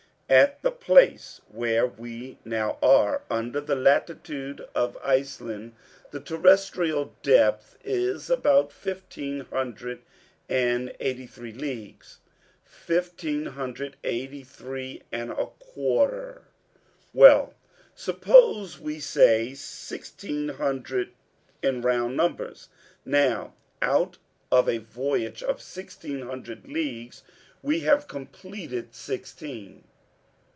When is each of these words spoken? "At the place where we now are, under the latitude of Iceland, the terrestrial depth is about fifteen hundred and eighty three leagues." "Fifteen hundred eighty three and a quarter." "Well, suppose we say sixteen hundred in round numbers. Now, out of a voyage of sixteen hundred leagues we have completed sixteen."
"At 0.33 0.61
the 0.61 0.71
place 0.71 1.41
where 1.49 1.85
we 1.85 2.37
now 2.45 2.77
are, 2.81 3.21
under 3.29 3.59
the 3.59 3.75
latitude 3.75 4.65
of 4.73 4.95
Iceland, 5.03 5.73
the 6.11 6.21
terrestrial 6.21 7.13
depth 7.21 7.77
is 7.83 8.29
about 8.29 8.71
fifteen 8.71 9.41
hundred 9.41 9.99
and 10.47 10.95
eighty 11.01 11.27
three 11.27 11.51
leagues." 11.51 12.19
"Fifteen 12.63 13.45
hundred 13.47 13.97
eighty 14.05 14.41
three 14.41 15.03
and 15.11 15.31
a 15.31 15.47
quarter." 15.47 16.43
"Well, 17.13 17.53
suppose 17.93 18.79
we 18.79 19.01
say 19.01 19.53
sixteen 19.53 20.47
hundred 20.47 21.11
in 21.61 21.81
round 21.81 22.15
numbers. 22.15 22.69
Now, 23.03 23.53
out 23.81 24.17
of 24.49 24.69
a 24.69 24.77
voyage 24.77 25.43
of 25.43 25.61
sixteen 25.61 26.21
hundred 26.21 26.69
leagues 26.69 27.21
we 27.61 27.81
have 27.81 28.07
completed 28.07 28.95
sixteen." 28.95 29.83